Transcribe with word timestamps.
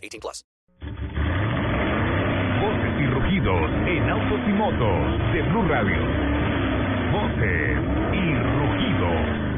18 0.00 0.20
plus. 0.20 0.44
Voces 2.60 2.94
y 3.00 3.06
rugidos 3.06 3.70
en 3.86 4.08
autos 4.08 4.40
y 4.46 4.52
motos 4.52 5.32
de 5.32 5.42
Blue 5.42 5.68
Radio. 5.68 6.00
Voces 7.12 7.78
y 8.12 8.34
rugidos. 8.58 9.50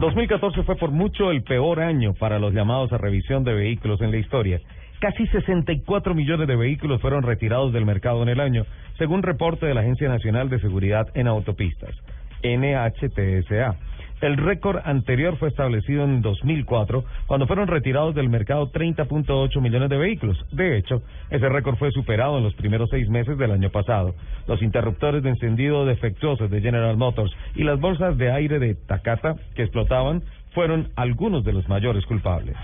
...2014 0.00 0.64
fue 0.64 0.76
por 0.76 0.92
mucho 0.92 1.32
el 1.32 1.42
peor 1.42 1.80
año 1.80 2.14
para 2.14 2.38
los 2.38 2.54
llamados 2.54 2.92
a 2.92 2.98
revisión 2.98 3.42
de 3.42 3.52
vehículos 3.52 4.00
en 4.00 4.12
la 4.12 4.18
historia. 4.18 4.60
Casi 5.00 5.26
64 5.26 6.14
millones 6.14 6.46
de 6.46 6.54
vehículos 6.54 7.00
fueron 7.00 7.24
retirados 7.24 7.72
del 7.72 7.84
mercado 7.84 8.22
en 8.22 8.28
el 8.28 8.40
año, 8.40 8.64
según 8.96 9.22
reporte 9.22 9.66
de 9.66 9.74
la 9.74 9.80
Agencia 9.80 10.08
Nacional 10.08 10.50
de 10.50 10.60
Seguridad 10.60 11.08
en 11.14 11.26
Autopistas, 11.26 11.94
NHTSA. 12.42 13.76
El 14.20 14.36
récord 14.36 14.80
anterior 14.84 15.36
fue 15.36 15.48
establecido 15.48 16.02
en 16.04 16.22
2004, 16.22 17.04
cuando 17.26 17.46
fueron 17.46 17.68
retirados 17.68 18.16
del 18.16 18.28
mercado 18.28 18.72
30.8 18.72 19.60
millones 19.60 19.90
de 19.90 19.96
vehículos. 19.96 20.44
De 20.50 20.76
hecho, 20.76 21.02
ese 21.30 21.48
récord 21.48 21.76
fue 21.76 21.92
superado 21.92 22.38
en 22.38 22.44
los 22.44 22.54
primeros 22.54 22.90
seis 22.90 23.08
meses 23.08 23.38
del 23.38 23.52
año 23.52 23.70
pasado. 23.70 24.14
Los 24.48 24.60
interruptores 24.60 25.22
de 25.22 25.30
encendido 25.30 25.84
defectuosos 25.84 26.50
de 26.50 26.60
General 26.60 26.96
Motors 26.96 27.32
y 27.54 27.62
las 27.62 27.78
bolsas 27.78 28.18
de 28.18 28.32
aire 28.32 28.58
de 28.58 28.74
Takata 28.74 29.36
que 29.54 29.62
explotaban 29.62 30.22
fueron 30.52 30.88
algunos 30.96 31.44
de 31.44 31.52
los 31.52 31.68
mayores 31.68 32.04
culpables. 32.06 32.56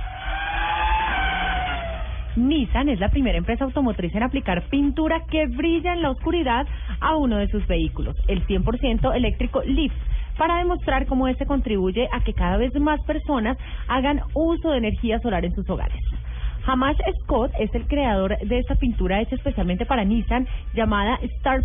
Nissan 2.36 2.88
es 2.88 2.98
la 2.98 3.10
primera 3.10 3.38
empresa 3.38 3.64
automotriz 3.64 4.12
en 4.14 4.24
aplicar 4.24 4.62
pintura 4.68 5.22
que 5.30 5.46
brilla 5.46 5.92
en 5.92 6.02
la 6.02 6.10
oscuridad 6.10 6.66
a 7.00 7.14
uno 7.14 7.36
de 7.36 7.48
sus 7.48 7.64
vehículos, 7.68 8.16
el 8.26 8.44
100% 8.44 9.14
eléctrico 9.14 9.62
Leaf, 9.64 9.92
para 10.38 10.58
demostrar 10.58 11.06
cómo 11.06 11.28
este 11.28 11.46
contribuye 11.46 12.08
a 12.12 12.20
que 12.20 12.34
cada 12.34 12.56
vez 12.56 12.74
más 12.80 13.00
personas 13.02 13.56
hagan 13.88 14.20
uso 14.34 14.70
de 14.70 14.78
energía 14.78 15.18
solar 15.20 15.44
en 15.44 15.54
sus 15.54 15.68
hogares. 15.68 16.00
Hamash 16.66 16.96
Scott 17.22 17.52
es 17.58 17.74
el 17.74 17.86
creador 17.86 18.38
de 18.38 18.58
esta 18.58 18.74
pintura 18.76 19.20
hecha 19.20 19.36
especialmente 19.36 19.84
para 19.84 20.04
Nissan 20.04 20.46
llamada 20.74 21.18
Star 21.22 21.60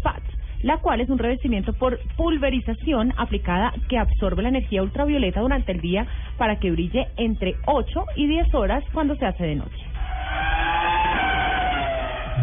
la 0.62 0.78
cual 0.78 1.00
es 1.00 1.10
un 1.10 1.18
revestimiento 1.18 1.74
por 1.74 2.00
pulverización 2.18 3.14
aplicada 3.18 3.74
que 3.88 3.98
absorbe 3.98 4.44
la 4.44 4.50
energía 4.50 4.84
ultravioleta 4.84 5.40
durante 5.40 5.72
el 5.72 5.80
día 5.80 6.06
para 6.38 6.60
que 6.60 6.72
brille 6.72 7.08
entre 7.16 7.56
8 7.66 8.06
y 8.18 8.28
10 8.28 8.54
horas 8.54 8.84
cuando 8.94 9.16
se 9.16 9.26
hace 9.26 9.46
de 9.46 9.56
noche. 9.56 9.79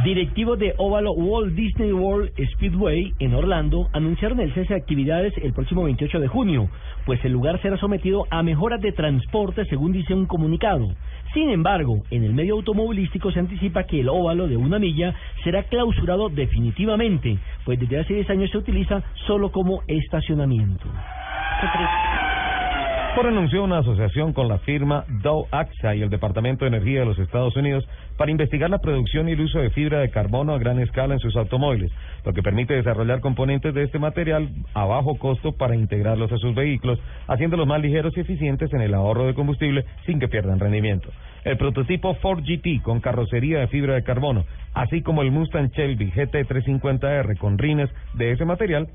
Directivos 0.04 0.58
de 0.58 0.74
óvalo 0.78 1.12
Walt 1.12 1.54
Disney 1.54 1.92
World 1.92 2.30
Speedway 2.52 3.12
en 3.18 3.34
Orlando 3.34 3.88
anunciaron 3.92 4.40
el 4.40 4.52
cese 4.52 4.74
de 4.74 4.80
actividades 4.80 5.32
el 5.38 5.52
próximo 5.52 5.84
28 5.84 6.20
de 6.20 6.28
junio, 6.28 6.68
pues 7.04 7.24
el 7.24 7.32
lugar 7.32 7.60
será 7.62 7.76
sometido 7.76 8.26
a 8.30 8.42
mejoras 8.42 8.80
de 8.80 8.92
transporte 8.92 9.64
según 9.66 9.92
dice 9.92 10.14
un 10.14 10.26
comunicado. 10.26 10.88
Sin 11.34 11.50
embargo, 11.50 12.02
en 12.10 12.24
el 12.24 12.34
medio 12.34 12.54
automovilístico 12.54 13.30
se 13.30 13.40
anticipa 13.40 13.84
que 13.84 14.00
el 14.00 14.08
óvalo 14.08 14.48
de 14.48 14.56
una 14.56 14.78
milla 14.78 15.14
será 15.44 15.62
clausurado 15.64 16.28
definitivamente, 16.28 17.38
pues 17.64 17.78
desde 17.78 18.00
hace 18.00 18.14
10 18.14 18.30
años 18.30 18.50
se 18.50 18.58
utiliza 18.58 19.02
solo 19.26 19.50
como 19.50 19.82
estacionamiento. 19.86 20.86
Por 23.16 23.26
anunció 23.26 23.64
una 23.64 23.78
asociación 23.78 24.34
con 24.34 24.46
la 24.46 24.58
firma 24.58 25.06
Dow 25.22 25.46
AXA 25.50 25.94
y 25.94 26.02
el 26.02 26.10
Departamento 26.10 26.66
de 26.66 26.68
Energía 26.68 27.00
de 27.00 27.06
los 27.06 27.18
Estados 27.18 27.56
Unidos 27.56 27.88
para 28.18 28.30
investigar 28.30 28.68
la 28.68 28.80
producción 28.80 29.26
y 29.26 29.32
el 29.32 29.40
uso 29.40 29.58
de 29.58 29.70
fibra 29.70 30.00
de 30.00 30.10
carbono 30.10 30.52
a 30.52 30.58
gran 30.58 30.78
escala 30.80 31.14
en 31.14 31.20
sus 31.20 31.34
automóviles, 31.34 31.90
lo 32.26 32.34
que 32.34 32.42
permite 32.42 32.74
desarrollar 32.74 33.20
componentes 33.20 33.72
de 33.72 33.84
este 33.84 33.98
material 33.98 34.50
a 34.74 34.84
bajo 34.84 35.16
costo 35.16 35.52
para 35.52 35.74
integrarlos 35.74 36.30
a 36.30 36.36
sus 36.36 36.54
vehículos, 36.54 36.98
haciéndolos 37.26 37.66
más 37.66 37.80
ligeros 37.80 38.14
y 38.18 38.20
eficientes 38.20 38.70
en 38.74 38.82
el 38.82 38.92
ahorro 38.92 39.26
de 39.26 39.32
combustible 39.32 39.86
sin 40.04 40.20
que 40.20 40.28
pierdan 40.28 40.60
rendimiento. 40.60 41.08
El 41.42 41.56
prototipo 41.56 42.16
Ford 42.16 42.42
GT 42.42 42.82
con 42.82 43.00
carrocería 43.00 43.60
de 43.60 43.68
fibra 43.68 43.94
de 43.94 44.02
carbono, 44.02 44.44
así 44.74 45.00
como 45.00 45.22
el 45.22 45.30
Mustang 45.30 45.70
Shelby 45.70 46.12
GT350R 46.12 47.38
con 47.38 47.56
rines 47.56 47.88
de 48.12 48.32
ese 48.32 48.44
material, 48.44 48.88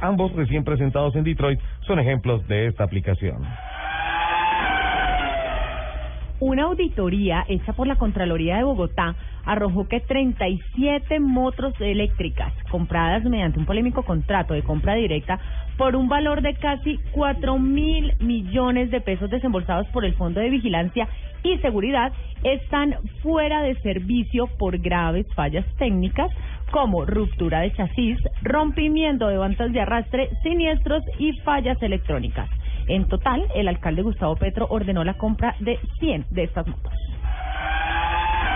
ambos 0.00 0.32
recién 0.32 0.64
presentados 0.64 1.14
en 1.16 1.24
Detroit, 1.24 1.60
son 1.86 1.98
ejemplos 1.98 2.46
de 2.48 2.66
esta 2.66 2.84
aplicación. 2.84 3.44
Una 6.40 6.62
auditoría 6.62 7.44
hecha 7.48 7.74
por 7.74 7.86
la 7.86 7.96
Contraloría 7.96 8.56
de 8.56 8.64
Bogotá 8.64 9.14
arrojó 9.44 9.86
que 9.88 10.00
37 10.00 11.20
motos 11.20 11.74
eléctricas 11.80 12.54
compradas 12.70 13.22
mediante 13.24 13.58
un 13.58 13.66
polémico 13.66 14.04
contrato 14.04 14.54
de 14.54 14.62
compra 14.62 14.94
directa 14.94 15.38
por 15.76 15.96
un 15.96 16.08
valor 16.08 16.40
de 16.40 16.54
casi 16.54 16.98
4 17.12 17.58
mil 17.58 18.14
millones 18.20 18.90
de 18.90 19.02
pesos 19.02 19.28
desembolsados 19.28 19.86
por 19.88 20.06
el 20.06 20.14
Fondo 20.14 20.40
de 20.40 20.48
Vigilancia 20.48 21.08
y 21.42 21.58
Seguridad 21.58 22.12
están 22.42 22.96
fuera 23.22 23.60
de 23.60 23.74
servicio 23.80 24.46
por 24.58 24.78
graves 24.78 25.26
fallas 25.34 25.66
técnicas 25.76 26.30
como 26.70 27.04
ruptura 27.04 27.60
de 27.60 27.72
chasis, 27.72 28.18
rompimiento 28.42 29.28
de 29.28 29.36
bandas 29.36 29.72
de 29.72 29.80
arrastre, 29.80 30.30
siniestros 30.42 31.02
y 31.18 31.32
fallas 31.40 31.80
electrónicas. 31.82 32.48
En 32.88 33.06
total, 33.06 33.46
el 33.54 33.68
alcalde 33.68 34.02
Gustavo 34.02 34.36
Petro 34.36 34.66
ordenó 34.70 35.04
la 35.04 35.14
compra 35.14 35.54
de 35.60 35.78
100 35.98 36.26
de 36.30 36.44
estas 36.44 36.66
motos. 36.66 36.92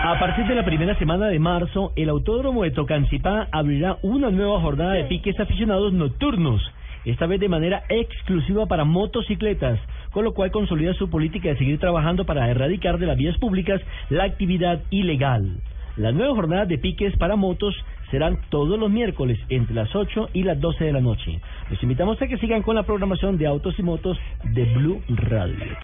A 0.07 0.19
partir 0.19 0.45
de 0.45 0.55
la 0.55 0.63
primera 0.63 0.95
semana 0.99 1.27
de 1.27 1.39
marzo, 1.39 1.91
el 1.95 2.09
Autódromo 2.09 2.63
de 2.63 2.71
Tocancipá 2.71 3.47
abrirá 3.51 3.97
una 4.03 4.29
nueva 4.29 4.61
jornada 4.61 4.93
de 4.93 5.05
piques 5.05 5.39
aficionados 5.39 5.93
nocturnos, 5.93 6.61
esta 7.05 7.25
vez 7.25 7.39
de 7.39 7.49
manera 7.49 7.83
exclusiva 7.89 8.65
para 8.65 8.83
motocicletas, 8.83 9.79
con 10.11 10.23
lo 10.23 10.33
cual 10.33 10.51
consolida 10.51 10.93
su 10.93 11.09
política 11.09 11.49
de 11.49 11.57
seguir 11.57 11.79
trabajando 11.79 12.25
para 12.25 12.49
erradicar 12.49 12.99
de 12.99 13.07
las 13.07 13.17
vías 13.17 13.37
públicas 13.37 13.81
la 14.09 14.25
actividad 14.25 14.81
ilegal. 14.89 15.57
Las 15.97 16.13
nuevas 16.13 16.35
jornadas 16.35 16.67
de 16.67 16.77
piques 16.77 17.15
para 17.17 17.35
motos 17.35 17.73
serán 18.15 18.39
todos 18.49 18.79
los 18.79 18.89
miércoles 18.89 19.37
entre 19.49 19.75
las 19.75 19.93
8 19.93 20.29
y 20.31 20.43
las 20.43 20.57
12 20.61 20.85
de 20.85 20.93
la 20.93 21.01
noche. 21.01 21.41
Les 21.69 21.83
invitamos 21.83 22.21
a 22.21 22.27
que 22.27 22.37
sigan 22.37 22.61
con 22.61 22.77
la 22.77 22.83
programación 22.83 23.37
de 23.37 23.45
autos 23.45 23.77
y 23.77 23.83
motos 23.83 24.17
de 24.53 24.63
Blue 24.73 25.01
Radio. 25.09 25.75